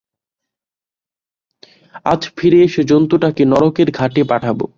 [2.05, 4.65] আর ফিরে এসে জন্তুটাকে নরকের ঘাটে পাঠাবো।